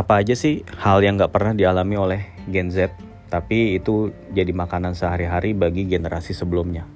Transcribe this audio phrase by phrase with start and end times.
[0.00, 2.96] apa aja sih hal yang nggak pernah dialami oleh Gen Z,
[3.28, 6.88] tapi itu jadi makanan sehari-hari bagi generasi sebelumnya.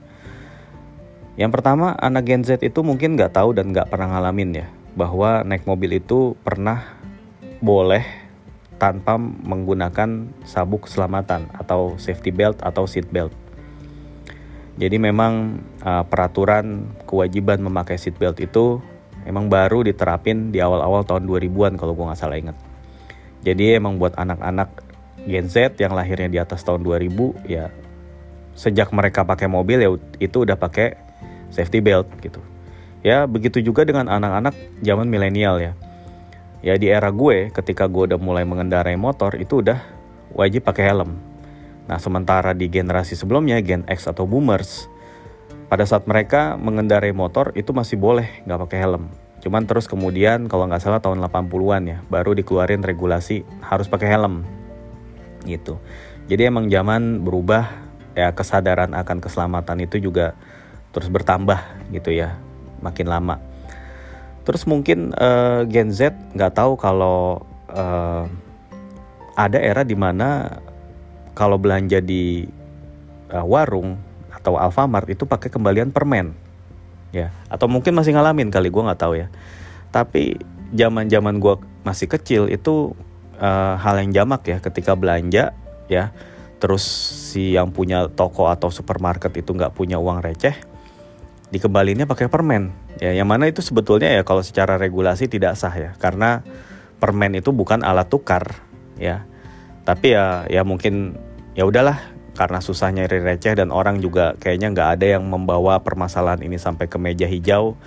[1.36, 5.44] Yang pertama, anak Gen Z itu mungkin nggak tahu dan nggak pernah ngalamin ya, bahwa
[5.44, 6.96] naik mobil itu pernah
[7.60, 8.08] boleh
[8.80, 13.36] tanpa menggunakan sabuk keselamatan atau safety belt atau seat belt.
[14.74, 18.82] Jadi memang uh, peraturan kewajiban memakai seat belt itu
[19.28, 22.56] emang baru diterapin di awal-awal tahun 2000-an kalau gue nggak salah ingat.
[23.44, 24.72] Jadi emang buat anak-anak
[25.28, 27.68] Gen Z yang lahirnya di atas tahun 2000 ya
[28.54, 29.90] sejak mereka pakai mobil ya
[30.22, 30.96] itu udah pakai
[31.52, 32.40] safety belt gitu.
[33.04, 35.72] Ya begitu juga dengan anak-anak zaman milenial ya.
[36.64, 39.84] Ya di era gue ketika gue udah mulai mengendarai motor itu udah
[40.32, 41.20] wajib pakai helm.
[41.84, 44.88] Nah sementara di generasi sebelumnya Gen X atau Boomers
[45.68, 49.12] pada saat mereka mengendarai motor itu masih boleh nggak pakai helm.
[49.44, 54.40] Cuman terus kemudian kalau nggak salah tahun 80-an ya baru dikeluarin regulasi harus pakai helm
[55.44, 55.76] gitu.
[56.32, 57.68] Jadi emang zaman berubah
[58.16, 60.32] ya kesadaran akan keselamatan itu juga
[60.96, 61.60] terus bertambah
[61.92, 62.40] gitu ya
[62.80, 63.36] makin lama.
[64.48, 68.24] Terus mungkin uh, Gen Z nggak tahu kalau uh,
[69.36, 70.56] ada era di mana
[71.36, 72.48] kalau belanja di
[73.28, 74.00] uh, warung
[74.32, 76.32] atau Alfamart itu pakai kembalian permen
[77.14, 77.30] ya.
[77.46, 79.30] Atau mungkin masih ngalamin kali gue nggak tahu ya.
[79.94, 80.34] Tapi
[80.74, 81.54] zaman zaman gue
[81.86, 82.98] masih kecil itu
[83.38, 84.58] uh, hal yang jamak ya.
[84.58, 85.54] Ketika belanja
[85.86, 86.10] ya
[86.58, 86.82] terus
[87.30, 90.56] si yang punya toko atau supermarket itu nggak punya uang receh
[91.52, 92.74] dikembalinya pakai permen.
[92.98, 95.94] Ya yang mana itu sebetulnya ya kalau secara regulasi tidak sah ya.
[96.02, 96.42] Karena
[96.98, 98.58] permen itu bukan alat tukar
[98.98, 99.22] ya.
[99.86, 101.14] Tapi ya ya mungkin
[101.54, 106.42] ya udahlah karena susah nyari receh dan orang juga kayaknya nggak ada yang membawa permasalahan
[106.42, 107.78] ini sampai ke meja hijau.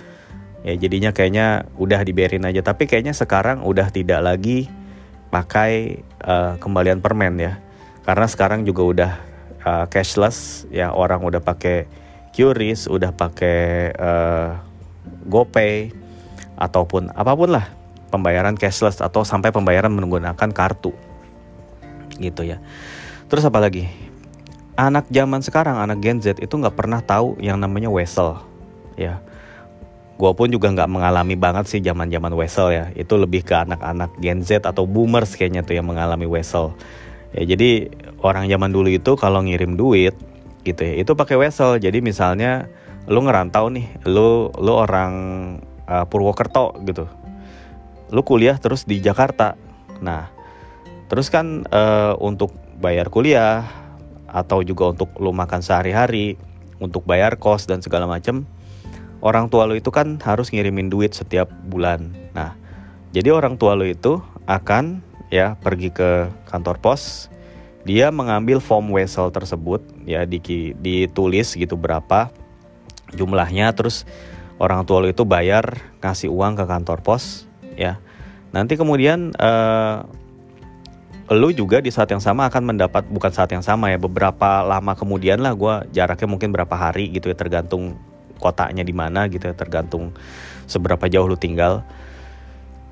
[0.64, 2.64] Ya jadinya kayaknya udah diberin aja.
[2.64, 4.66] Tapi kayaknya sekarang udah tidak lagi
[5.28, 7.60] pakai uh, kembalian permen ya.
[8.08, 9.12] Karena sekarang juga udah
[9.68, 10.64] uh, cashless.
[10.72, 11.84] Ya orang udah pakai
[12.32, 14.56] QRIS udah pakai uh,
[15.28, 15.92] GoPay
[16.56, 17.68] ataupun apa pun lah.
[18.08, 20.96] Pembayaran cashless atau sampai pembayaran menggunakan kartu.
[22.16, 22.64] Gitu ya.
[23.28, 24.07] Terus apa lagi
[24.78, 28.38] anak zaman sekarang, anak Gen Z itu nggak pernah tahu yang namanya wesel,
[28.94, 29.18] ya.
[30.14, 32.90] Gue pun juga nggak mengalami banget sih zaman zaman wesel ya.
[32.94, 36.74] Itu lebih ke anak-anak Gen Z atau boomers kayaknya tuh yang mengalami wesel.
[37.34, 37.90] Ya jadi
[38.22, 40.14] orang zaman dulu itu kalau ngirim duit
[40.62, 41.78] gitu ya, itu pakai wesel.
[41.82, 42.70] Jadi misalnya
[43.10, 45.12] lu ngerantau nih, lu lu orang
[45.86, 47.06] uh, Purwokerto gitu,
[48.10, 49.54] lu kuliah terus di Jakarta.
[50.02, 50.30] Nah,
[51.06, 53.66] terus kan uh, untuk bayar kuliah
[54.28, 56.36] atau juga untuk lo makan sehari-hari,
[56.78, 58.44] untuk bayar kos dan segala macam,
[59.24, 62.12] orang tua lo itu kan harus ngirimin duit setiap bulan.
[62.36, 62.54] Nah,
[63.10, 65.02] jadi orang tua lo itu akan
[65.32, 67.32] ya pergi ke kantor pos,
[67.82, 70.40] dia mengambil form wesel tersebut ya di,
[70.76, 72.28] ditulis gitu berapa
[73.16, 74.04] jumlahnya, terus
[74.60, 77.96] orang tua lo itu bayar kasih uang ke kantor pos ya.
[78.48, 80.08] Nanti kemudian uh,
[81.28, 84.96] lu juga di saat yang sama akan mendapat bukan saat yang sama ya beberapa lama
[84.96, 88.00] kemudian lah gue jaraknya mungkin berapa hari gitu ya tergantung
[88.40, 90.16] kotanya di mana gitu ya tergantung
[90.64, 91.84] seberapa jauh lu tinggal.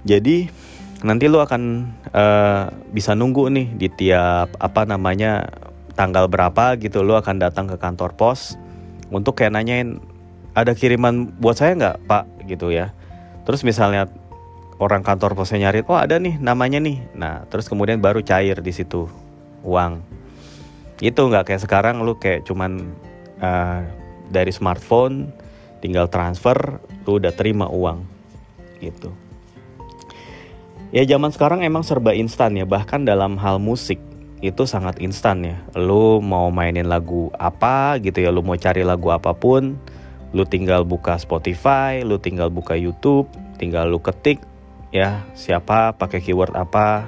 [0.05, 0.53] Jadi
[1.01, 5.49] nanti lu akan uh, bisa nunggu nih di tiap apa namanya
[5.97, 8.61] tanggal berapa gitu lu akan datang ke kantor pos
[9.09, 9.97] untuk kayak nanyain
[10.53, 12.25] ada kiriman buat saya nggak pak?
[12.47, 12.95] gitu ya.
[13.43, 14.07] Terus misalnya
[14.77, 17.01] orang kantor posnya nyari oh ada nih namanya nih.
[17.17, 19.09] Nah terus kemudian baru cair di situ
[19.65, 20.01] uang.
[21.01, 22.93] Itu nggak kayak sekarang lu kayak cuman
[23.41, 23.81] uh,
[24.29, 25.33] dari smartphone
[25.81, 28.05] tinggal transfer lu udah terima uang
[28.81, 29.13] gitu.
[30.95, 34.01] Ya zaman sekarang emang serba instan ya bahkan dalam hal musik
[34.45, 35.57] itu sangat instan ya.
[35.73, 39.77] Lu mau mainin lagu apa gitu ya lu mau cari lagu apa pun
[40.37, 43.25] lu tinggal buka Spotify lu tinggal buka YouTube
[43.57, 44.43] tinggal lu ketik
[44.97, 47.05] ya siapa pakai keyword apa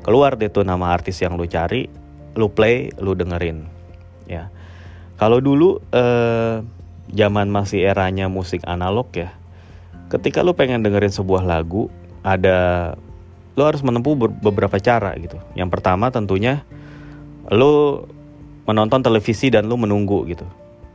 [0.00, 1.84] keluar deh tuh nama artis yang lu cari
[2.32, 3.68] lu play lu dengerin
[4.24, 4.48] ya.
[5.18, 6.64] Kalau dulu eh,
[7.12, 9.36] zaman masih eranya musik analog ya
[10.08, 11.92] ketika lu pengen dengerin sebuah lagu
[12.24, 12.92] ada
[13.58, 15.36] lu harus menempuh beberapa cara gitu.
[15.58, 16.64] Yang pertama tentunya
[17.50, 18.06] lu
[18.64, 20.46] menonton televisi dan lu menunggu gitu.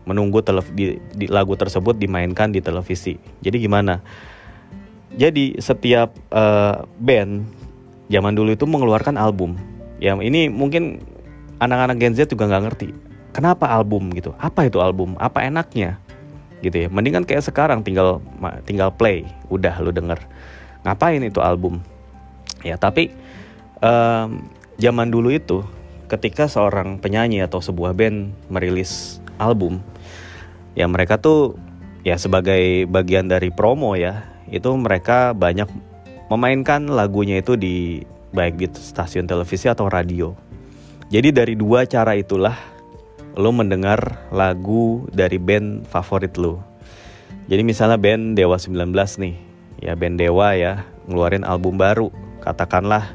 [0.07, 0.39] Menunggu
[0.71, 3.19] di, di lagu tersebut dimainkan di televisi.
[3.43, 3.99] Jadi gimana
[5.17, 7.45] jadi setiap uh, band
[8.09, 9.57] zaman dulu itu mengeluarkan album.
[10.01, 10.99] Ya ini mungkin
[11.61, 12.89] anak-anak Gen Z juga nggak ngerti.
[13.33, 14.33] Kenapa album gitu?
[14.37, 15.17] Apa itu album?
[15.17, 15.97] Apa enaknya?
[16.61, 16.87] Gitu ya.
[16.89, 18.21] Mendingan kayak sekarang tinggal
[18.65, 20.21] tinggal play, udah lu denger.
[20.85, 21.81] Ngapain itu album?
[22.61, 23.13] Ya tapi
[23.83, 24.45] um,
[24.79, 25.61] zaman dulu itu
[26.09, 29.81] ketika seorang penyanyi atau sebuah band merilis album
[30.77, 31.57] ya mereka tuh
[32.05, 35.65] ya sebagai bagian dari promo ya itu mereka banyak
[36.29, 40.37] memainkan lagunya itu di baik di stasiun televisi atau radio.
[41.09, 42.57] Jadi dari dua cara itulah
[43.33, 46.61] lo mendengar lagu dari band favorit lo.
[47.49, 49.35] Jadi misalnya band Dewa 19 nih,
[49.83, 52.13] ya band Dewa ya ngeluarin album baru.
[52.41, 53.13] Katakanlah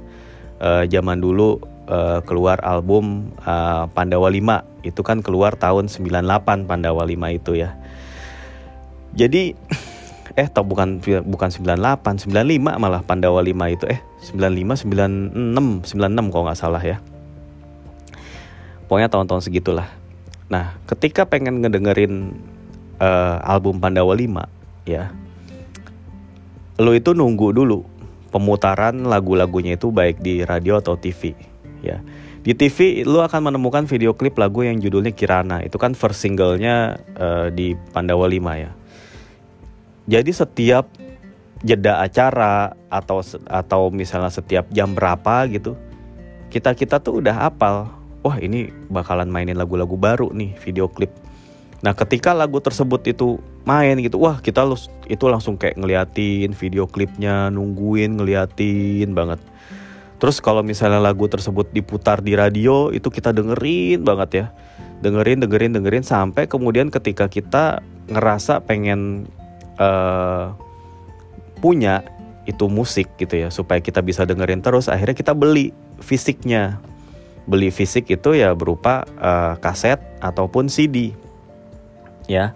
[0.61, 7.02] uh, zaman dulu uh, keluar album uh, Pandawa 5 itu kan keluar tahun 98 Pandawa
[7.02, 7.75] 5 itu ya.
[9.17, 9.56] Jadi
[10.38, 13.90] eh tau bukan bukan 98 95 malah Pandawa 5 itu.
[13.90, 13.99] Eh
[14.31, 17.02] 95 96 96 kalau nggak salah ya.
[18.87, 19.90] Pokoknya tahun-tahun segitulah.
[20.46, 22.38] Nah ketika pengen ngedengerin
[23.02, 25.11] uh, album Pandawa 5 ya
[26.79, 27.82] lo itu nunggu dulu
[28.31, 31.34] pemutaran lagu-lagunya itu baik di radio atau TV
[31.82, 31.99] ya.
[32.46, 35.67] Di TV lo akan menemukan video klip lagu yang judulnya Kirana.
[35.67, 38.77] Itu kan first singlenya uh, di Pandawa 5 ya
[40.08, 40.88] jadi setiap
[41.60, 45.76] jeda acara atau atau misalnya setiap jam berapa gitu,
[46.49, 47.93] kita kita tuh udah hafal.
[48.25, 51.12] Wah ini bakalan mainin lagu-lagu baru nih video klip.
[51.84, 54.64] Nah ketika lagu tersebut itu main gitu, wah kita
[55.06, 59.38] itu langsung kayak ngeliatin video klipnya, nungguin ngeliatin banget.
[60.19, 64.46] Terus kalau misalnya lagu tersebut diputar di radio itu kita dengerin banget ya.
[64.99, 69.31] Dengerin, dengerin, dengerin sampai kemudian ketika kita ngerasa pengen
[69.78, 70.54] uh,
[71.58, 72.04] punya
[72.48, 75.72] itu musik gitu ya supaya kita bisa dengerin terus akhirnya kita beli
[76.02, 76.82] fisiknya.
[77.48, 81.16] Beli fisik itu ya berupa uh, kaset ataupun CD
[82.28, 82.52] ya.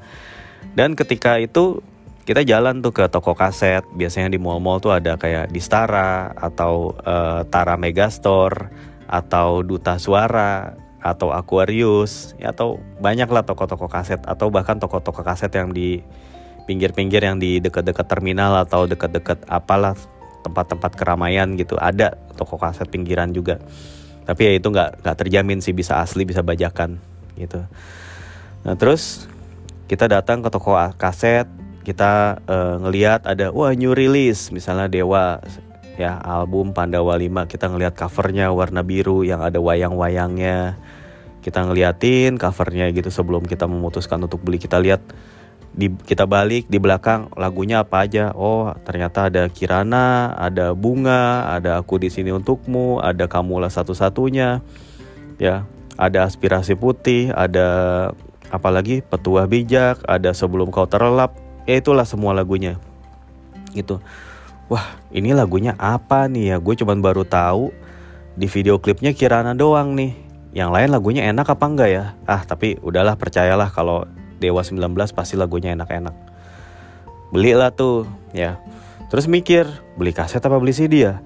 [0.76, 1.80] Dan ketika itu
[2.22, 3.82] kita jalan tuh ke toko kaset.
[3.96, 8.70] Biasanya di mall-mall tuh ada kayak di Stara atau uh, Tara Megastore
[9.10, 15.50] atau Duta Suara atau Aquarius ya atau banyak lah toko-toko kaset atau bahkan toko-toko kaset
[15.50, 15.98] yang di
[16.72, 19.92] pinggir-pinggir yang di dekat-dekat terminal atau dekat-dekat apalah
[20.40, 21.76] tempat-tempat keramaian gitu.
[21.76, 23.60] Ada toko kaset pinggiran juga.
[24.24, 26.96] Tapi ya itu nggak nggak terjamin sih bisa asli bisa bajakan
[27.36, 27.60] gitu.
[28.64, 29.28] Nah terus
[29.84, 31.44] kita datang ke toko kaset.
[31.82, 34.48] Kita uh, ngelihat ada wah new release.
[34.48, 35.42] Misalnya Dewa
[36.00, 40.80] ya album Pandawa 5 kita ngelihat covernya warna biru yang ada wayang-wayangnya.
[41.42, 44.62] Kita ngeliatin covernya gitu sebelum kita memutuskan untuk beli.
[44.62, 45.02] Kita lihat
[45.72, 48.36] di kita balik di belakang lagunya apa aja?
[48.36, 54.60] Oh ternyata ada Kirana ada bunga ada aku di sini untukmu ada kamulah satu-satunya
[55.40, 55.64] ya.
[55.96, 58.10] Ada aspirasi putih ada
[58.52, 61.36] apalagi petua bijak ada sebelum kau terlelap.
[61.64, 62.76] Ya itulah semua lagunya.
[63.72, 63.96] Gitu.
[64.68, 66.56] Wah ini lagunya apa nih ya?
[66.60, 67.72] Gue cuman baru tahu
[68.36, 70.16] di video klipnya Kirana doang nih.
[70.52, 72.04] Yang lain lagunya enak apa enggak ya?
[72.28, 74.04] Ah tapi udahlah percayalah kalau
[74.42, 76.14] Dewa 19 pasti lagunya enak-enak.
[77.30, 78.58] Belilah tuh ya.
[79.06, 81.22] Terus mikir, beli kaset apa beli CD ya?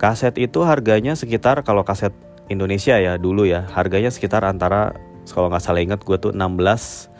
[0.00, 2.16] Kaset itu harganya sekitar kalau kaset
[2.48, 4.96] Indonesia ya dulu ya, harganya sekitar antara
[5.28, 7.12] kalau nggak salah ingat gue tuh 16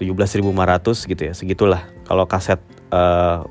[0.00, 1.84] 17.500 gitu ya, segitulah.
[2.08, 2.56] Kalau kaset
[2.88, 3.44] uh,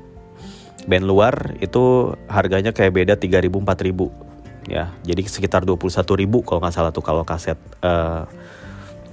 [0.88, 4.30] band luar itu harganya kayak beda 3.000 4.000
[4.66, 4.90] ya.
[5.06, 6.02] Jadi sekitar 21.000
[6.42, 8.26] kalau nggak salah tuh kalau kaset uh,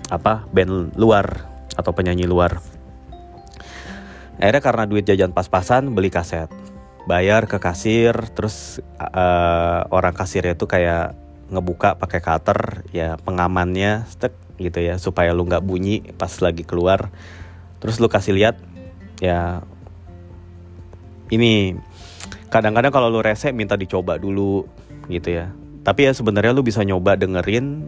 [0.08, 2.60] apa band luar atau penyanyi luar.
[4.38, 6.50] Akhirnya karena duit jajan pas-pasan beli kaset.
[7.08, 11.16] Bayar ke kasir, terus uh, orang kasirnya itu kayak
[11.48, 17.10] ngebuka pakai cutter ya pengamannya stek gitu ya supaya lu nggak bunyi pas lagi keluar.
[17.80, 18.60] Terus lu kasih lihat
[19.24, 19.64] ya
[21.32, 21.80] ini
[22.52, 24.68] kadang-kadang kalau lu rese minta dicoba dulu
[25.08, 25.50] gitu ya.
[25.88, 27.88] Tapi ya sebenarnya lu bisa nyoba dengerin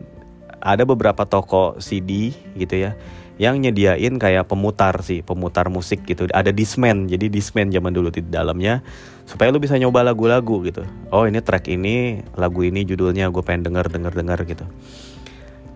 [0.64, 2.96] ada beberapa toko CD gitu ya
[3.40, 6.28] yang nyediain kayak pemutar sih, pemutar musik gitu.
[6.28, 8.84] Ada Discman, jadi Discman zaman dulu di dalamnya
[9.24, 10.84] supaya lu bisa nyoba lagu-lagu gitu.
[11.08, 14.66] Oh ini track ini, lagu ini judulnya gue pengen denger denger denger gitu.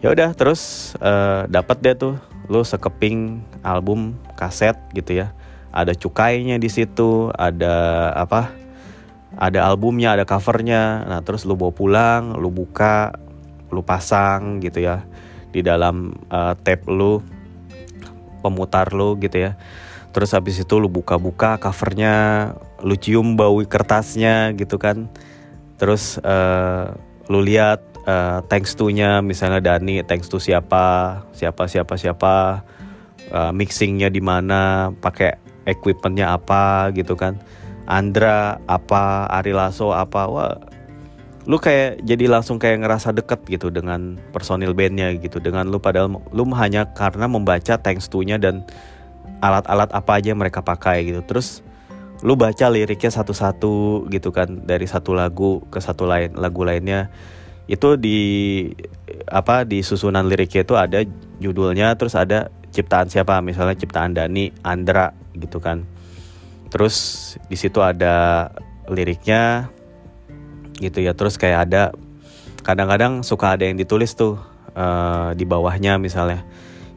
[0.04, 2.20] Ya udah terus uh, dapat deh tuh
[2.52, 5.32] lu sekeping album kaset gitu ya.
[5.72, 8.52] Ada cukainya di situ, ada apa?
[9.40, 11.08] Ada albumnya, ada covernya.
[11.08, 13.16] Nah terus lu bawa pulang, lu buka,
[13.72, 15.08] lu pasang gitu ya
[15.54, 17.24] di dalam uh, tape lu
[18.44, 19.56] pemutar lo gitu ya.
[20.14, 22.14] Terus habis itu lu buka-buka covernya
[22.84, 25.10] lu cium bau kertasnya gitu kan.
[25.80, 26.94] Terus uh,
[27.32, 32.34] lu lihat uh, thanks to nya misalnya Dani thanks to siapa siapa siapa siapa
[33.32, 37.40] uh, mixingnya di mana pakai equipmentnya apa gitu kan.
[37.84, 40.56] Andra apa Ari Lasso apa wah
[41.44, 45.44] lu kayak jadi langsung kayak ngerasa deket gitu dengan personil bandnya gitu.
[45.44, 48.64] Dengan lu padahal lu hanya karena membaca thanks to-nya dan
[49.44, 51.20] alat-alat apa aja yang mereka pakai gitu.
[51.28, 51.60] Terus
[52.24, 57.12] lu baca liriknya satu-satu gitu kan dari satu lagu ke satu lain lagu lainnya.
[57.68, 58.72] Itu di
[59.28, 61.00] apa di susunan liriknya itu ada
[61.44, 65.84] judulnya terus ada ciptaan siapa misalnya ciptaan Dani Andra gitu kan.
[66.72, 66.96] Terus
[67.52, 68.48] di situ ada
[68.88, 69.68] liriknya
[70.84, 71.16] gitu ya.
[71.16, 71.96] Terus kayak ada
[72.64, 74.40] kadang-kadang suka ada yang ditulis tuh
[74.76, 76.44] uh, di bawahnya misalnya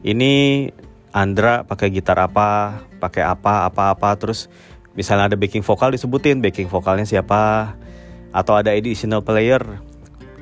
[0.03, 0.67] ini
[1.15, 4.09] Andra pakai gitar apa pakai apa apa apa.
[4.19, 4.51] Terus
[4.93, 7.73] misalnya ada backing vokal disebutin backing vokalnya siapa
[8.35, 9.63] atau ada additional player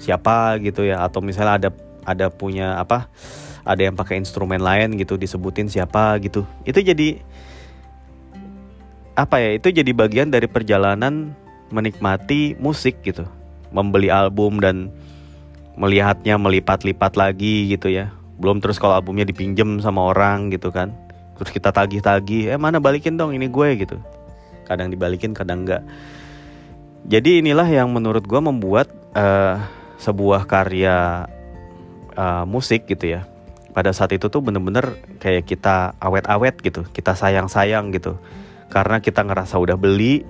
[0.01, 1.05] siapa gitu ya.
[1.05, 1.69] Atau misalnya ada
[2.03, 3.07] ada punya apa
[3.65, 6.43] ada yang pakai instrumen lain gitu disebutin siapa gitu.
[6.67, 7.23] Itu jadi
[9.15, 13.25] apa ya itu jadi bagian dari perjalanan menikmati musik gitu.
[13.73, 14.91] Membeli album dan
[15.75, 18.11] melihatnya melipat-lipat lagi gitu ya.
[18.39, 20.91] Belum terus kalau albumnya dipinjem sama orang gitu kan.
[21.35, 23.97] Terus kita tagih-tagih eh mana balikin dong ini gue gitu.
[24.65, 25.83] Kadang dibalikin kadang enggak
[27.05, 29.61] jadi inilah yang menurut gue membuat uh,
[30.01, 31.29] sebuah karya
[32.17, 33.29] uh, musik gitu ya.
[33.77, 38.17] Pada saat itu tuh bener-bener kayak kita awet-awet gitu kita sayang-sayang gitu.
[38.73, 40.25] Karena kita ngerasa udah beli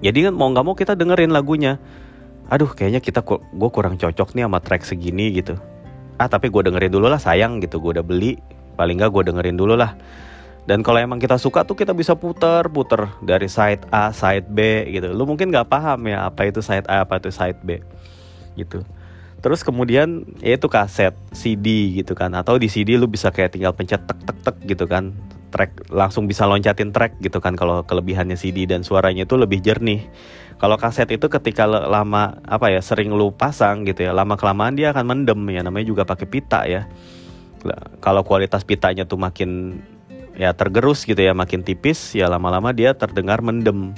[0.00, 1.80] jadi kan mau nggak mau kita dengerin lagunya
[2.46, 5.58] aduh kayaknya kita gue kurang cocok nih sama track segini gitu
[6.16, 8.38] ah tapi gue dengerin dulu lah sayang gitu gue udah beli
[8.78, 9.98] paling nggak gue dengerin dulu lah
[10.66, 15.14] dan kalau emang kita suka tuh kita bisa puter-puter dari side A, side B gitu.
[15.14, 17.78] Lu mungkin nggak paham ya apa itu side A, apa itu side B
[18.58, 18.82] gitu.
[19.38, 22.34] Terus kemudian ya itu kaset, CD gitu kan.
[22.34, 25.14] Atau di CD lu bisa kayak tinggal pencet tek tek tek gitu kan.
[25.56, 30.04] Track langsung bisa loncatin track gitu kan kalau kelebihannya CD dan suaranya itu lebih jernih.
[30.60, 34.92] Kalau kaset itu ketika lama apa ya sering lu pasang gitu ya, lama kelamaan dia
[34.92, 36.84] akan mendem ya namanya juga pakai pita ya.
[38.04, 39.80] Kalau kualitas pitanya tuh makin
[40.36, 43.96] ya tergerus gitu ya makin tipis ya lama-lama dia terdengar mendem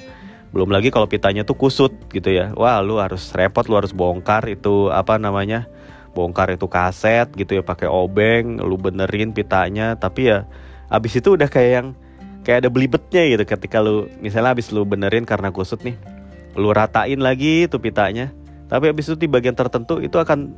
[0.55, 4.47] belum lagi kalau pitanya tuh kusut gitu ya wah lu harus repot lu harus bongkar
[4.49, 5.69] itu apa namanya
[6.17, 10.49] bongkar itu kaset gitu ya pakai obeng lu benerin pitanya tapi ya
[10.89, 11.87] abis itu udah kayak yang
[12.45, 13.45] kayak ada belibetnya gitu.
[13.45, 15.97] Ketika lu misalnya abis lu benerin karena kusut nih
[16.57, 18.33] lu ratain lagi tuh pitanya.
[18.69, 20.53] Tapi abis itu di bagian tertentu itu akan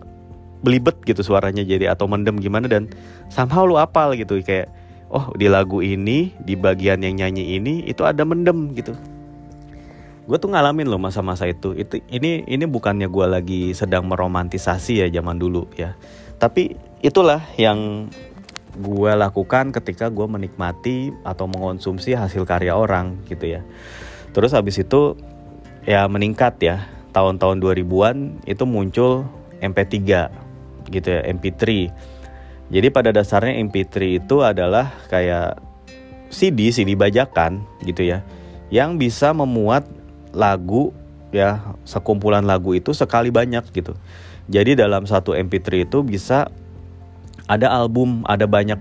[0.60, 2.90] belibet gitu suaranya jadi atau mendem gimana dan
[3.30, 4.38] somehow lu apal gitu.
[4.42, 4.70] Kayak
[5.10, 8.94] oh di lagu ini di bagian yang nyanyi ini itu ada mendem gitu.
[10.30, 11.74] Gue tuh ngalamin loh masa-masa itu.
[11.74, 15.98] Itu ini ini bukannya gue lagi sedang meromantisasi ya zaman dulu ya.
[16.38, 18.06] Tapi itulah yang
[18.78, 23.66] gue lakukan ketika gue menikmati atau mengonsumsi hasil karya orang gitu ya.
[24.30, 25.18] Terus habis itu
[25.88, 26.86] ya meningkat ya.
[27.10, 29.26] Tahun-tahun 2000-an itu muncul
[29.58, 29.98] MP3
[30.94, 31.90] gitu ya MP3
[32.70, 35.58] jadi pada dasarnya MP3 itu adalah kayak
[36.30, 38.22] CD, CD bajakan gitu ya,
[38.70, 39.90] yang bisa memuat
[40.30, 40.94] lagu
[41.34, 43.98] ya sekumpulan lagu itu sekali banyak gitu.
[44.46, 46.46] Jadi dalam satu MP3 itu bisa
[47.50, 48.78] ada album, ada banyak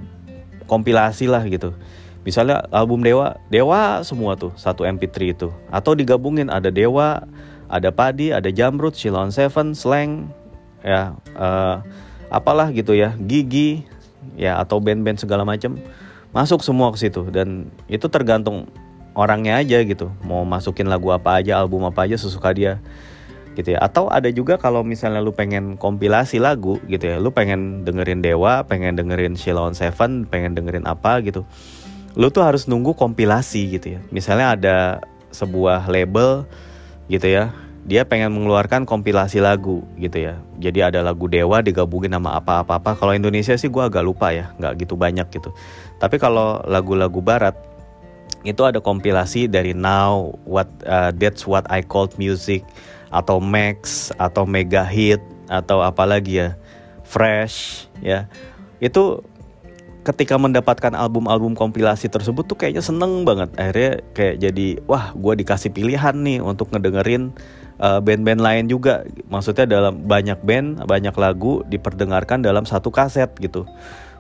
[0.70, 1.74] kompilasi lah gitu.
[2.22, 5.50] Misalnya album Dewa, Dewa semua tuh satu MP3 itu.
[5.74, 7.26] Atau digabungin ada Dewa,
[7.66, 10.30] ada Padi, ada Jamrut, Shilon Seven, Slang,
[10.86, 11.18] ya.
[11.34, 11.82] Uh,
[12.30, 13.84] apalah gitu ya gigi
[14.38, 15.82] ya atau band-band segala macam
[16.30, 18.70] masuk semua ke situ dan itu tergantung
[19.18, 22.78] orangnya aja gitu mau masukin lagu apa aja album apa aja sesuka dia
[23.58, 27.84] gitu ya atau ada juga kalau misalnya lu pengen kompilasi lagu gitu ya lu pengen
[27.84, 31.44] dengerin Dewa pengen dengerin Sheila Seven pengen dengerin apa gitu
[32.14, 34.78] lu tuh harus nunggu kompilasi gitu ya misalnya ada
[35.34, 36.46] sebuah label
[37.10, 37.54] gitu ya
[37.90, 40.38] dia pengen mengeluarkan kompilasi lagu gitu ya.
[40.62, 42.94] Jadi ada lagu Dewa digabungin sama apa-apa-apa.
[42.94, 45.50] Kalau Indonesia sih gue agak lupa ya, nggak gitu banyak gitu.
[45.98, 47.58] Tapi kalau lagu-lagu Barat
[48.46, 52.62] itu ada kompilasi dari Now, What uh, That's What I Called Music,
[53.10, 56.58] atau Max, atau Mega Hit, atau apa lagi ya,
[57.06, 58.30] Fresh, ya.
[58.82, 59.26] Itu
[60.06, 63.52] ketika mendapatkan album-album kompilasi tersebut tuh kayaknya seneng banget.
[63.60, 67.36] Akhirnya kayak jadi wah gue dikasih pilihan nih untuk ngedengerin
[67.80, 69.08] Eh, band-band uh, lain juga.
[69.32, 73.64] Maksudnya dalam banyak band banyak lagu diperdengarkan dalam satu kaset gitu.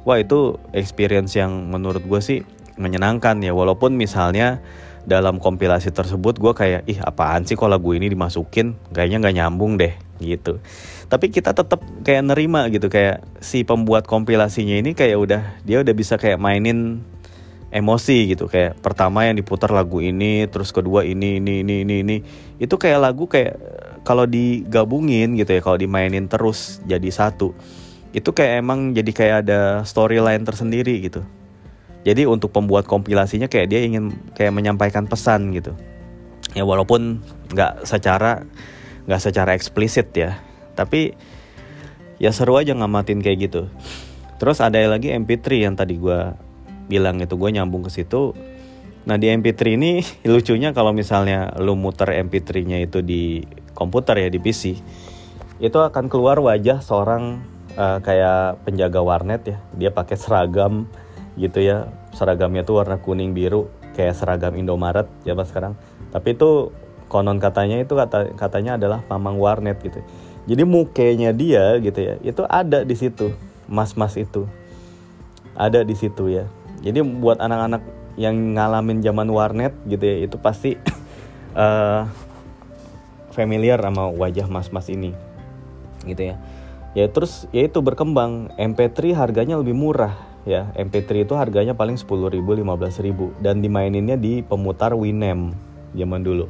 [0.07, 2.39] Wah itu experience yang menurut gue sih
[2.79, 3.51] menyenangkan ya.
[3.51, 4.63] Walaupun misalnya
[5.09, 8.77] dalam kompilasi tersebut gue kayak ih apaan sih kok lagu ini dimasukin?
[8.93, 10.61] Kayaknya nggak nyambung deh gitu.
[11.09, 15.95] Tapi kita tetap kayak nerima gitu kayak si pembuat kompilasinya ini kayak udah dia udah
[15.97, 17.01] bisa kayak mainin
[17.73, 18.45] emosi gitu.
[18.45, 22.17] Kayak pertama yang diputar lagu ini terus kedua ini ini ini ini ini.
[22.61, 23.57] Itu kayak lagu kayak
[24.05, 27.51] kalau digabungin gitu ya kalau dimainin terus jadi satu
[28.09, 31.21] itu kayak emang jadi kayak ada storyline tersendiri gitu
[32.07, 35.75] jadi untuk pembuat kompilasinya kayak dia ingin kayak menyampaikan pesan gitu.
[36.55, 37.19] Ya walaupun
[37.51, 38.47] nggak secara
[39.05, 40.39] nggak secara eksplisit ya.
[40.79, 41.11] Tapi
[42.23, 43.67] ya seru aja ngamatin kayak gitu.
[44.39, 46.31] Terus ada lagi MP3 yang tadi gue
[46.87, 48.31] bilang itu gue nyambung ke situ.
[49.03, 49.99] Nah di MP3 ini
[50.31, 53.43] lucunya kalau misalnya lu muter MP3-nya itu di
[53.75, 54.79] komputer ya di PC,
[55.59, 57.43] itu akan keluar wajah seorang
[57.75, 59.57] uh, kayak penjaga warnet ya.
[59.75, 60.87] Dia pakai seragam
[61.39, 65.73] gitu ya, seragamnya tuh warna kuning biru kayak seragam Indomaret zaman sekarang.
[66.11, 66.75] Tapi itu
[67.07, 70.03] konon katanya itu kata katanya adalah mamang warnet gitu.
[70.45, 73.31] Jadi mukanya dia gitu ya, itu ada di situ,
[73.65, 74.45] mas-mas itu
[75.55, 76.45] ada di situ ya.
[76.79, 80.75] Jadi buat anak-anak yang ngalamin zaman warnet gitu ya itu pasti
[81.55, 82.03] uh,
[83.35, 85.15] familiar sama wajah mas-mas ini
[86.03, 86.35] gitu ya
[86.97, 92.33] ya terus ya itu berkembang MP3 harganya lebih murah ya MP3 itu harganya paling 10.000
[92.41, 95.53] 15.000 dan dimaininnya di pemutar Winamp
[95.93, 96.49] zaman dulu.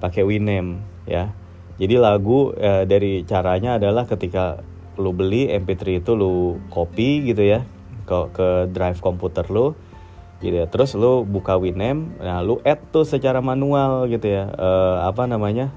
[0.00, 1.28] Pakai Winamp ya.
[1.76, 4.64] Jadi lagu eh, dari caranya adalah ketika
[4.96, 7.62] lu beli MP3 itu lu copy gitu ya
[8.02, 9.76] ke ke drive komputer lu
[10.40, 10.66] gitu ya.
[10.66, 14.48] Terus lu buka Winamp nah lu add tuh secara manual gitu ya.
[14.56, 15.68] Uh, apa namanya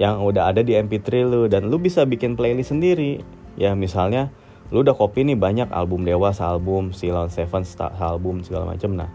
[0.00, 1.52] yang udah ada di MP3 lu.
[1.52, 3.20] Dan lu bisa bikin playlist sendiri.
[3.60, 4.32] Ya misalnya
[4.68, 7.64] lu udah copy nih banyak album Dewa album Silon Seven
[8.00, 9.08] album segala macam nah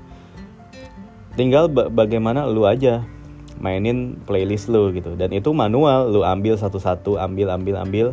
[1.33, 3.05] tinggal bagaimana lu aja
[3.63, 5.13] mainin playlist lu gitu.
[5.15, 8.07] Dan itu manual lu ambil satu-satu ambil ambil ambil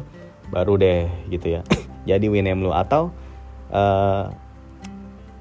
[0.54, 1.61] baru deh gitu ya.
[2.09, 2.70] Jadi Winamp lu.
[2.70, 3.12] Atau
[3.75, 4.30] uh,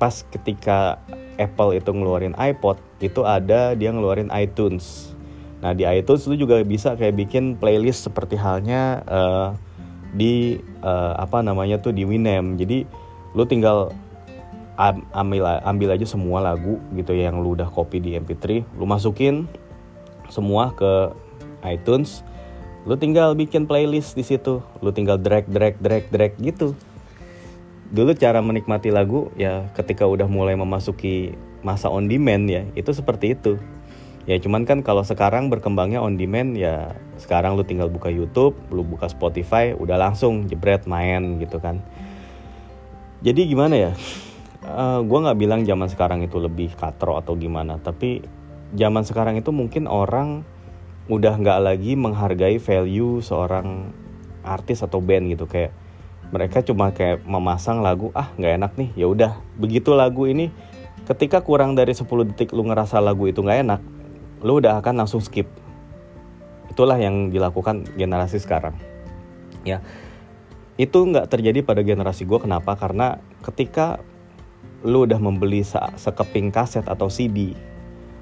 [0.01, 0.97] pas ketika
[1.39, 5.15] Apple itu ngeluarin iPod itu ada dia ngeluarin iTunes.
[5.59, 9.49] Nah di iTunes lu juga bisa kayak bikin playlist seperti halnya uh,
[10.13, 12.86] di uh, apa namanya tuh di Winamp jadi
[13.38, 13.93] lu tinggal
[15.12, 19.45] ambil ambil aja semua lagu gitu ya yang lu udah copy di MP3 lu masukin
[20.32, 21.12] semua ke
[21.67, 22.24] iTunes
[22.88, 24.63] lu tinggal bikin playlist di situ.
[24.80, 26.74] Lu tinggal drag drag drag drag gitu.
[27.89, 33.36] Dulu cara menikmati lagu ya ketika udah mulai memasuki masa on demand ya itu seperti
[33.36, 33.60] itu
[34.29, 38.85] ya cuman kan kalau sekarang berkembangnya on demand ya sekarang lu tinggal buka YouTube lu
[38.85, 41.81] buka Spotify udah langsung jebret main gitu kan.
[43.25, 43.91] Jadi gimana ya?
[44.61, 48.21] Uh, eh, gue nggak bilang zaman sekarang itu lebih katro atau gimana tapi
[48.77, 50.45] zaman sekarang itu mungkin orang
[51.09, 53.89] udah nggak lagi menghargai value seorang
[54.45, 55.49] artis atau band gitu.
[55.49, 55.73] Kayak
[56.29, 58.89] mereka cuma kayak memasang lagu ah nggak enak nih.
[58.93, 60.53] Ya udah begitu lagu ini
[61.09, 63.81] ketika kurang dari 10 detik lu ngerasa lagu itu nggak enak
[64.39, 65.47] lu udah akan langsung skip.
[66.71, 68.75] Itulah yang dilakukan generasi sekarang.
[69.67, 69.84] Ya.
[70.80, 72.80] Itu nggak terjadi pada generasi gue kenapa?
[72.80, 73.99] Karena ketika
[74.88, 75.60] lu udah membeli
[75.99, 77.52] sekeping kaset atau CD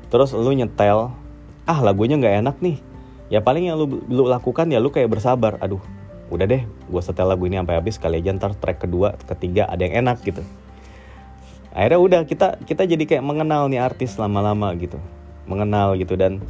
[0.09, 1.13] terus lu nyetel
[1.69, 2.77] ah lagunya nggak enak nih.
[3.27, 5.83] Ya paling yang lu, lu lakukan ya lu kayak bersabar aduh
[6.27, 9.85] udah deh gue setel lagu ini sampai habis kali aja ntar track kedua ketiga ada
[9.85, 10.41] yang enak gitu.
[11.77, 14.97] Akhirnya udah kita kita jadi kayak mengenal nih artis lama-lama gitu
[15.47, 16.43] mengenal gitu dan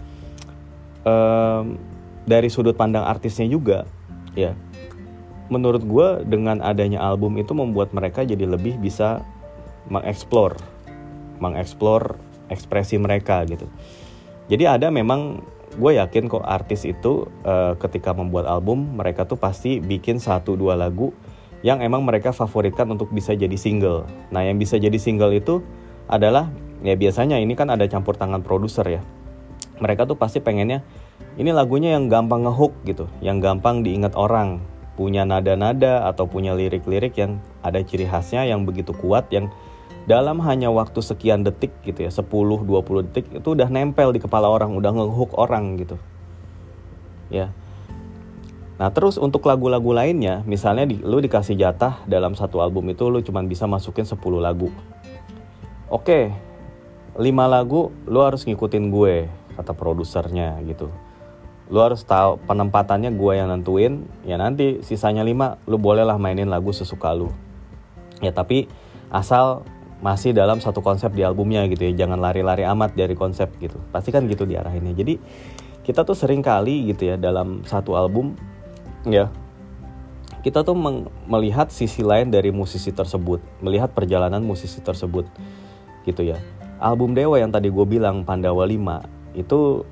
[1.06, 1.78] um,
[2.28, 3.88] dari sudut pandang artisnya juga
[4.36, 4.58] ya
[5.48, 9.24] menurut gue dengan adanya album itu membuat mereka jadi lebih bisa
[9.88, 10.60] mengeksplor
[11.40, 12.20] mengeksplor
[12.52, 13.70] ekspresi mereka gitu
[14.52, 15.40] jadi ada memang
[15.78, 20.74] gue yakin kok artis itu uh, ketika membuat album mereka tuh pasti bikin satu dua
[20.74, 21.14] lagu
[21.66, 24.06] yang emang mereka favoritkan untuk bisa jadi single.
[24.30, 25.66] Nah yang bisa jadi single itu
[26.06, 26.50] adalah
[26.86, 29.02] ya biasanya ini kan ada campur tangan produser ya.
[29.78, 30.82] Mereka tuh pasti pengennya
[31.38, 34.58] ini lagunya yang gampang ngehook gitu, yang gampang diingat orang,
[34.98, 39.54] punya nada-nada atau punya lirik-lirik yang ada ciri khasnya yang begitu kuat yang
[40.10, 42.66] dalam hanya waktu sekian detik gitu ya 10-20
[43.12, 46.02] detik itu udah nempel di kepala orang udah ngehook orang gitu.
[47.30, 47.54] Ya.
[48.82, 53.22] Nah terus untuk lagu-lagu lainnya misalnya di, lu dikasih jatah dalam satu album itu lu
[53.22, 54.74] cuma bisa masukin 10 lagu.
[55.92, 56.34] Oke
[57.18, 59.26] 5 lagu lu harus ngikutin gue
[59.58, 60.94] kata produsernya gitu.
[61.68, 66.70] Lu harus tahu penempatannya gue yang nentuin ya nanti sisanya 5 lu bolehlah mainin lagu
[66.70, 67.34] sesuka lu.
[68.22, 68.70] Ya tapi
[69.10, 69.66] asal
[69.98, 73.82] masih dalam satu konsep di albumnya gitu ya jangan lari-lari amat dari konsep gitu.
[73.90, 74.94] Pasti kan gitu diarahinnya.
[74.94, 75.18] Jadi
[75.82, 78.38] kita tuh sering kali gitu ya dalam satu album
[79.08, 79.32] ya
[80.44, 80.76] kita tuh
[81.26, 85.28] melihat sisi lain dari musisi tersebut melihat perjalanan musisi tersebut
[86.04, 86.40] gitu ya
[86.78, 89.86] album Dewa yang tadi gue bilang Pandawa 5 itu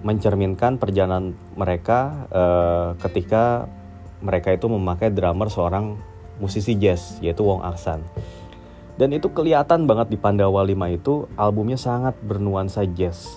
[0.00, 3.68] mencerminkan perjalanan mereka uh, ketika
[4.24, 5.96] mereka itu memakai drummer seorang
[6.40, 8.00] musisi jazz yaitu Wong Aksan.
[9.00, 13.28] Dan itu kelihatan banget di Pandawa 5 itu albumnya sangat bernuansa jazz.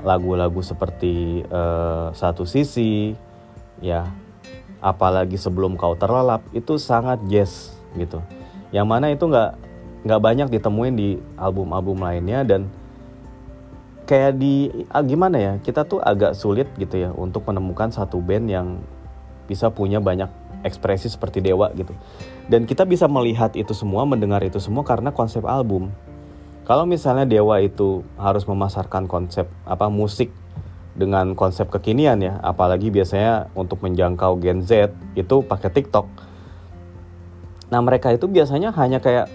[0.00, 3.12] Lagu-lagu seperti uh, Satu Sisi,
[3.80, 4.08] ya,
[4.80, 8.24] apalagi sebelum kau terlelap itu sangat jazz gitu.
[8.72, 9.65] Yang mana itu nggak
[10.06, 12.70] nggak banyak ditemuin di album-album lainnya dan
[14.06, 18.46] kayak di ah, gimana ya kita tuh agak sulit gitu ya untuk menemukan satu band
[18.46, 18.78] yang
[19.50, 20.30] bisa punya banyak
[20.62, 21.94] ekspresi seperti Dewa gitu.
[22.50, 25.94] Dan kita bisa melihat itu semua, mendengar itu semua karena konsep album.
[26.66, 30.34] Kalau misalnya Dewa itu harus memasarkan konsep apa musik
[30.98, 36.06] dengan konsep kekinian ya, apalagi biasanya untuk menjangkau Gen Z itu pakai TikTok.
[37.70, 39.30] Nah, mereka itu biasanya hanya kayak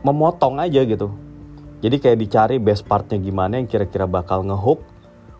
[0.00, 1.12] memotong aja gitu.
[1.80, 4.84] Jadi kayak dicari best partnya gimana yang kira-kira bakal ngehook,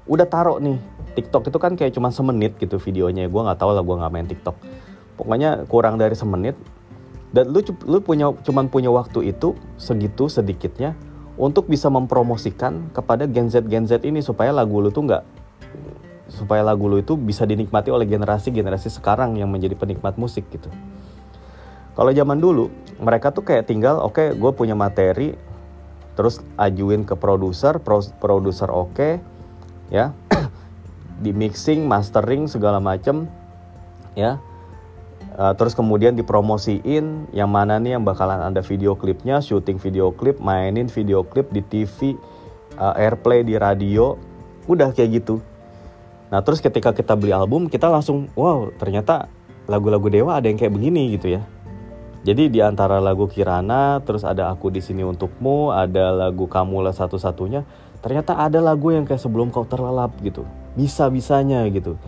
[0.08, 0.80] udah taruh nih
[1.14, 4.26] TikTok itu kan kayak cuma semenit gitu videonya gue nggak tahu lah gue nggak main
[4.26, 4.56] TikTok
[5.18, 6.56] pokoknya kurang dari semenit
[7.30, 10.98] dan lu lu punya cuman punya waktu itu segitu sedikitnya
[11.38, 15.22] untuk bisa mempromosikan kepada Gen Z Gen Z ini supaya lagu lu tuh nggak
[16.30, 20.70] supaya lagu lu itu bisa dinikmati oleh generasi generasi sekarang yang menjadi penikmat musik gitu.
[21.94, 25.34] Kalau zaman dulu mereka tuh kayak tinggal oke okay, gue punya materi
[26.14, 27.80] terus ajuin ke produser,
[28.20, 29.12] produser oke okay,
[29.88, 30.12] ya
[31.24, 33.26] di mixing, mastering segala macem
[34.12, 34.36] ya.
[35.40, 40.36] Uh, terus kemudian dipromosiin yang mana nih yang bakalan ada video klipnya, syuting video klip,
[40.36, 42.18] mainin video klip di TV,
[42.76, 44.20] uh, eh, airplay di radio,
[44.68, 45.40] udah kayak gitu.
[46.28, 49.30] Nah terus ketika kita beli album kita langsung wow ternyata
[49.64, 51.42] lagu-lagu Dewa ada yang kayak begini gitu ya.
[52.20, 57.64] Jadi di antara lagu Kirana, terus ada Aku di sini untukmu, ada lagu Kamulah satu-satunya,
[58.04, 60.44] ternyata ada lagu yang kayak sebelum kau terlelap gitu
[60.78, 61.98] bisa-bisanya gitu.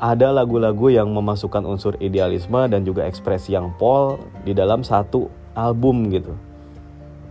[0.00, 4.16] Ada lagu-lagu yang memasukkan unsur idealisme dan juga ekspresi yang pol
[4.48, 6.32] di dalam satu album gitu.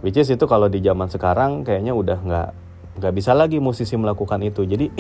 [0.05, 2.49] Which is itu kalau di zaman sekarang kayaknya udah nggak
[3.01, 4.63] nggak bisa lagi musisi melakukan itu.
[4.69, 4.93] Jadi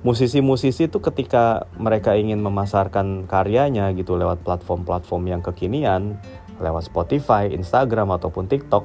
[0.00, 6.16] musisi-musisi itu ketika mereka ingin memasarkan karyanya gitu lewat platform-platform yang kekinian,
[6.56, 8.84] lewat Spotify, Instagram ataupun TikTok,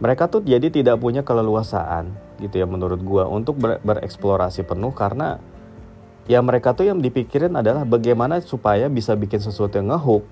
[0.00, 5.38] mereka tuh jadi tidak punya keleluasaan gitu ya menurut gua untuk ber bereksplorasi penuh karena
[6.26, 10.24] ya mereka tuh yang dipikirin adalah bagaimana supaya bisa bikin sesuatu yang ngehook,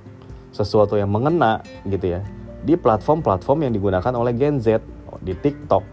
[0.56, 2.20] sesuatu yang mengena gitu ya
[2.62, 4.80] di platform-platform yang digunakan oleh Gen Z
[5.20, 5.84] di TikTok,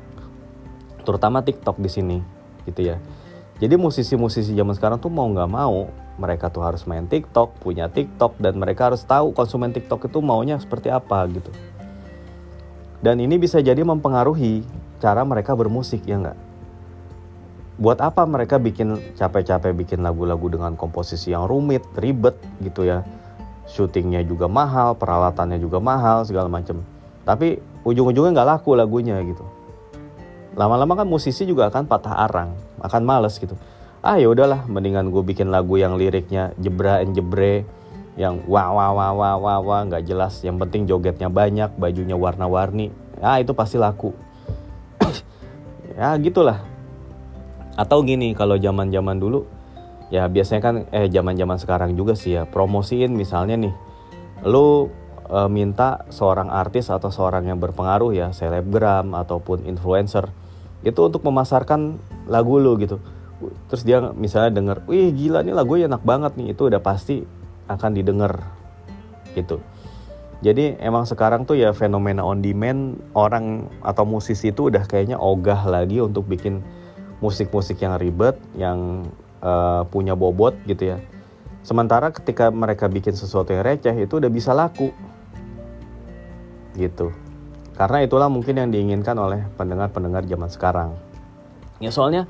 [1.04, 2.18] terutama TikTok di sini
[2.64, 2.98] gitu ya.
[3.60, 8.40] Jadi musisi-musisi zaman sekarang tuh mau nggak mau mereka tuh harus main TikTok, punya TikTok
[8.40, 11.52] dan mereka harus tahu konsumen TikTok itu maunya seperti apa gitu.
[13.04, 14.64] Dan ini bisa jadi mempengaruhi
[15.00, 16.40] cara mereka bermusik ya nggak?
[17.80, 23.08] Buat apa mereka bikin capek-capek bikin lagu-lagu dengan komposisi yang rumit, ribet gitu ya.
[23.68, 26.84] Syutingnya juga mahal, peralatannya juga mahal, segala macam.
[27.24, 29.59] Tapi ujung-ujungnya nggak laku lagunya gitu.
[30.60, 32.52] Lama-lama kan musisi juga akan patah arang,
[32.84, 33.56] akan males gitu.
[34.04, 37.64] Ah ya udahlah, mendingan gue bikin lagu yang liriknya jebra and jebre,
[38.20, 40.44] yang wah wah wah wah wah wah nggak jelas.
[40.44, 42.92] Yang penting jogetnya banyak, bajunya warna-warni.
[43.24, 44.12] Ah itu pasti laku
[46.00, 46.60] ya gitulah
[47.80, 49.48] atau gini kalau zaman zaman dulu
[50.12, 53.74] ya biasanya kan eh zaman zaman sekarang juga sih ya promosiin misalnya nih
[54.44, 54.92] lu
[55.30, 60.28] e, minta seorang artis atau seorang yang berpengaruh ya selebgram ataupun influencer
[60.86, 63.00] itu untuk memasarkan lagu lu gitu
[63.72, 67.24] terus dia misalnya denger wih gila nih lagu enak banget nih itu udah pasti
[67.72, 68.44] akan didengar
[69.36, 69.64] gitu
[70.40, 75.68] jadi emang sekarang tuh ya fenomena on demand orang atau musisi itu udah kayaknya ogah
[75.68, 76.64] lagi untuk bikin
[77.20, 79.04] musik-musik yang ribet, yang
[79.44, 80.98] uh, punya bobot gitu ya.
[81.60, 84.96] Sementara ketika mereka bikin sesuatu yang receh itu udah bisa laku.
[86.80, 87.12] Gitu.
[87.80, 90.90] Karena itulah mungkin yang diinginkan oleh pendengar-pendengar zaman sekarang.
[91.80, 92.28] Ya soalnya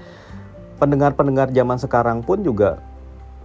[0.78, 2.78] pendengar-pendengar zaman sekarang pun juga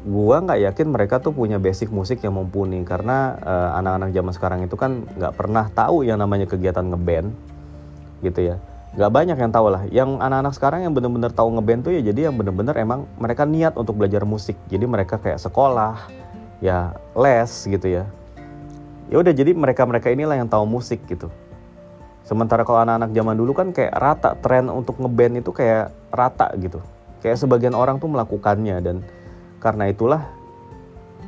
[0.05, 2.85] gua nggak yakin mereka tuh punya basic musik yang mumpuni.
[2.85, 7.33] Karena uh, anak-anak zaman sekarang itu kan nggak pernah tahu yang namanya kegiatan ngeband
[8.21, 8.61] gitu ya.
[9.01, 9.83] Nggak banyak yang tahu lah.
[9.89, 13.81] Yang anak-anak sekarang yang bener-bener tahu ngeband tuh ya jadi yang bener-bener emang mereka niat
[13.81, 14.61] untuk belajar musik.
[14.69, 16.05] Jadi mereka kayak sekolah
[16.61, 18.05] ya les gitu ya.
[19.09, 21.33] Ya udah jadi mereka-mereka inilah yang tahu musik gitu
[22.25, 26.81] sementara kalau anak-anak zaman dulu kan kayak rata tren untuk ngeband itu kayak rata gitu
[27.21, 28.97] kayak sebagian orang tuh melakukannya dan
[29.61, 30.25] karena itulah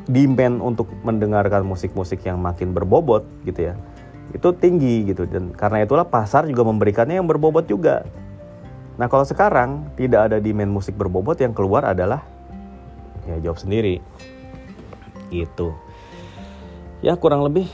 [0.08, 3.74] demand untuk mendengarkan musik-musik yang makin berbobot gitu ya
[4.32, 8.02] itu tinggi gitu dan karena itulah pasar juga memberikannya yang berbobot juga
[8.96, 12.24] Nah kalau sekarang tidak ada demand musik berbobot yang keluar adalah
[13.28, 14.00] ya jawab sendiri.
[15.28, 15.76] Gitu.
[17.04, 17.68] Ya kurang lebih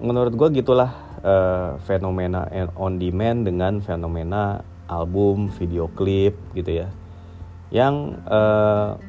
[0.00, 6.88] menurut gue gitulah uh, fenomena on demand dengan fenomena album, video klip gitu ya.
[7.72, 9.00] Yang uh,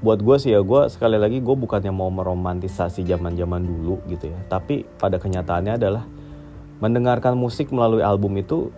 [0.00, 4.32] buat gue sih ya gue sekali lagi gue bukannya mau meromantisasi zaman zaman dulu gitu
[4.32, 4.38] ya.
[4.48, 6.04] Tapi pada kenyataannya adalah
[6.80, 8.72] mendengarkan musik melalui album itu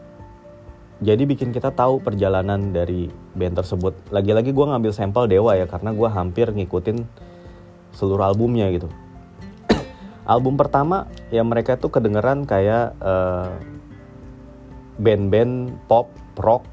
[0.99, 3.07] jadi bikin kita tahu perjalanan dari
[3.39, 3.95] band tersebut.
[4.11, 7.07] Lagi-lagi gue ngambil sampel Dewa ya karena gue hampir ngikutin
[7.95, 8.91] seluruh albumnya gitu.
[10.29, 13.49] Album pertama ya mereka tuh kedengeran kayak uh,
[15.01, 16.69] band-band pop rock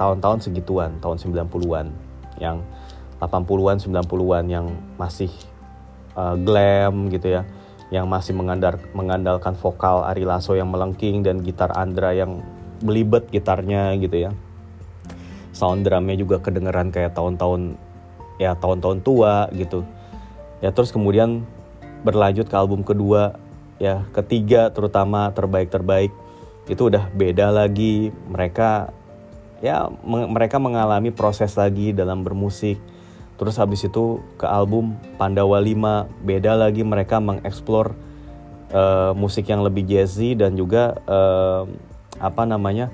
[0.00, 1.92] tahun-tahun segituan, tahun 90-an
[2.40, 2.64] yang
[3.20, 5.28] 80-an 90-an yang masih
[6.16, 7.44] uh, glam gitu ya.
[7.92, 12.40] Yang masih mengandar, mengandalkan vokal Ari Lasso yang melengking dan gitar Andra yang
[12.80, 14.30] belibet gitarnya gitu ya.
[15.52, 17.76] Sound drumnya juga kedengeran kayak tahun-tahun
[18.40, 19.84] ya tahun-tahun tua gitu.
[20.64, 21.44] Ya terus kemudian
[22.06, 23.34] berlanjut ke album kedua
[23.82, 26.14] ya ketiga terutama terbaik terbaik
[26.66, 28.10] itu udah beda lagi.
[28.30, 28.90] Mereka
[29.64, 32.78] ya mereka mengalami proses lagi dalam bermusik.
[33.36, 37.92] Terus habis itu ke album Pandawa 5 beda lagi mereka mengeksplor
[38.72, 41.68] uh, musik yang lebih jazzy dan juga uh,
[42.16, 42.88] apa namanya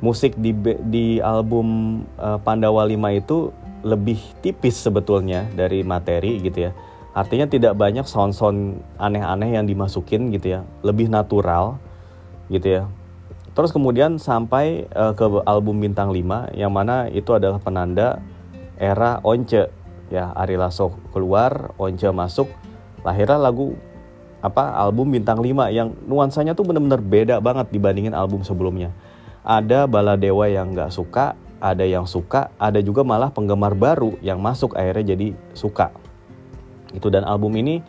[0.00, 0.56] musik di
[0.88, 3.52] di album uh, Pandawa 5 itu
[3.84, 6.72] lebih tipis sebetulnya dari materi gitu ya.
[7.16, 11.80] Artinya tidak banyak sound-sound aneh-aneh yang dimasukin gitu ya, lebih natural
[12.52, 12.84] gitu ya.
[13.56, 18.20] Terus kemudian sampai uh, ke album Bintang 5 yang mana itu adalah penanda
[18.76, 19.72] era Once
[20.12, 22.52] ya Ari Lasso keluar, Once masuk,
[23.00, 23.74] lahirlah lagu
[24.44, 28.92] apa album bintang 5 yang nuansanya tuh bener-bener beda banget dibandingin album sebelumnya.
[29.46, 34.76] Ada baladewa yang nggak suka, ada yang suka, ada juga malah penggemar baru yang masuk
[34.76, 35.90] akhirnya jadi suka.
[36.96, 37.84] Itu dan album ini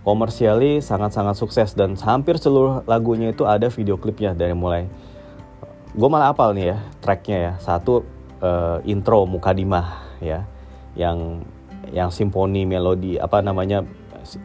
[0.00, 4.88] komersiali sangat-sangat sukses dan hampir seluruh lagunya itu ada video klipnya dari mulai.
[5.92, 7.52] Gue malah apal nih ya tracknya ya.
[7.60, 8.00] Satu
[8.40, 10.48] uh, intro Mukadimah ya.
[10.96, 11.44] Yang
[11.92, 13.84] yang simfoni melodi apa namanya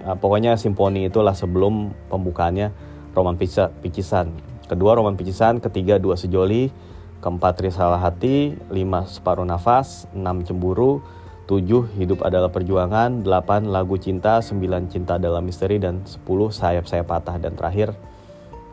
[0.06, 2.76] uh, pokoknya simponi itulah sebelum pembukaannya
[3.15, 4.36] Roman Picisan.
[4.67, 6.71] Kedua Roman Picisan, ketiga Dua Sejoli,
[7.19, 11.04] keempat Risalah Hati, lima Separuh Nafas, enam Cemburu,
[11.52, 17.04] tujuh Hidup Adalah Perjuangan, delapan Lagu Cinta, sembilan Cinta Dalam Misteri, dan sepuluh Sayap Saya
[17.04, 17.36] Patah.
[17.36, 17.92] Dan terakhir,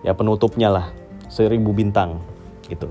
[0.06, 0.86] ya penutupnya lah,
[1.26, 2.22] Seribu Bintang.
[2.70, 2.86] Gitu.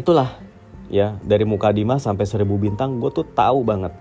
[0.00, 0.40] Itulah
[0.88, 3.92] ya dari Mukadimah sampai Seribu Bintang gue tuh tahu banget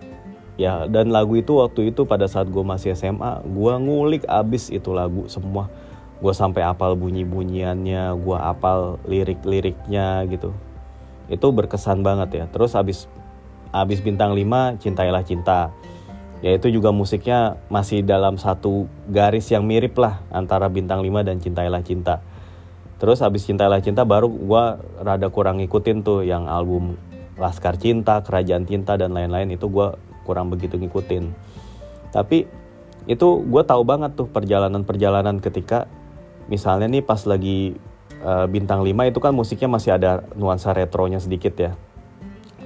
[0.59, 4.91] ya dan lagu itu waktu itu pada saat gue masih SMA gue ngulik abis itu
[4.91, 5.71] lagu semua
[6.19, 10.51] gue sampai apal bunyi bunyiannya gue apal lirik liriknya gitu
[11.31, 13.07] itu berkesan banget ya terus abis
[13.71, 15.71] abis bintang 5 cintailah cinta.
[16.41, 21.37] Ya itu juga musiknya masih dalam satu garis yang mirip lah antara bintang 5 dan
[21.39, 22.19] cintailah cinta.
[23.01, 24.63] Terus abis cintailah cinta baru gue
[25.01, 26.97] rada kurang ngikutin tuh yang album
[27.37, 29.49] Laskar Cinta, Kerajaan Cinta dan lain-lain.
[29.49, 31.33] Itu gue kurang begitu ngikutin.
[32.13, 32.45] Tapi
[33.09, 35.89] itu gue tahu banget tuh perjalanan-perjalanan ketika
[36.45, 37.73] misalnya nih pas lagi
[38.21, 41.73] uh, bintang 5 itu kan musiknya masih ada nuansa retronya sedikit ya.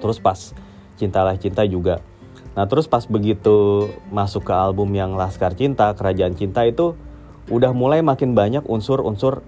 [0.03, 0.51] Terus pas
[0.95, 1.99] Cintalah Cinta juga.
[2.55, 6.95] Nah terus pas begitu masuk ke album yang Laskar Cinta Kerajaan Cinta itu
[7.51, 9.43] udah mulai makin banyak unsur-unsur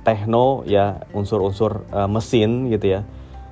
[0.00, 3.00] techno ya unsur-unsur uh, mesin gitu ya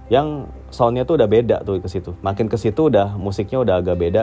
[0.09, 2.17] yang soundnya tuh udah beda tuh ke situ.
[2.25, 4.23] Makin ke situ udah musiknya udah agak beda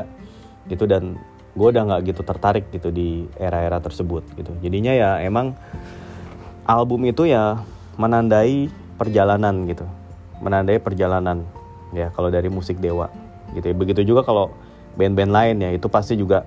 [0.66, 1.20] gitu dan
[1.54, 4.50] gue udah nggak gitu tertarik gitu di era-era tersebut gitu.
[4.66, 5.54] Jadinya ya emang
[6.66, 7.62] album itu ya
[8.02, 9.86] menandai perjalanan gitu
[10.42, 11.46] menandai perjalanan
[11.96, 13.10] ya kalau dari musik dewa
[13.56, 13.76] gitu ya.
[13.76, 14.52] begitu juga kalau
[15.00, 16.44] band-band lain ya itu pasti juga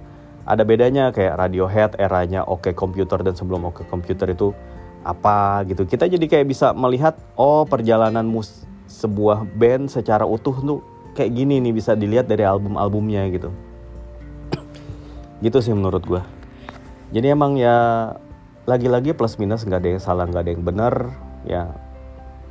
[0.48, 4.56] ada bedanya kayak Radiohead eranya Oke okay Computer dan sebelum Oke okay Computer itu
[5.04, 5.84] apa gitu.
[5.84, 10.80] Kita jadi kayak bisa melihat oh perjalanan mus sebuah band secara utuh tuh
[11.12, 13.52] kayak gini nih bisa dilihat dari album-albumnya gitu.
[15.44, 16.38] Gitu sih menurut gue
[17.12, 17.76] jadi emang ya
[18.68, 20.94] lagi-lagi plus minus nggak ada yang salah nggak ada yang benar
[21.48, 21.62] ya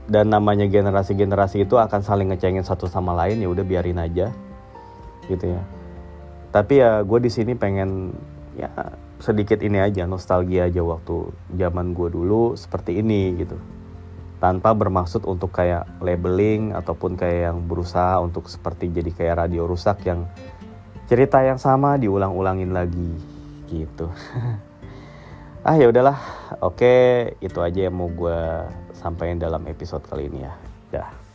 [0.07, 4.31] dan namanya generasi-generasi itu akan saling ngecengin satu sama lain ya udah biarin aja
[5.27, 5.61] gitu ya.
[6.55, 8.15] Tapi ya gue di sini pengen
[8.55, 8.71] ya
[9.19, 11.27] sedikit ini aja nostalgia aja waktu
[11.59, 13.59] zaman gue dulu seperti ini gitu.
[14.39, 20.07] Tanpa bermaksud untuk kayak labeling ataupun kayak yang berusaha untuk seperti jadi kayak radio rusak
[20.07, 20.23] yang
[21.11, 23.11] cerita yang sama diulang-ulangin lagi
[23.67, 24.07] gitu.
[25.67, 26.15] ah ya udahlah,
[26.63, 26.95] oke
[27.43, 28.39] itu aja yang mau gue
[29.07, 30.53] sampaikan dalam episode kali ini ya.
[30.91, 31.26] Dah.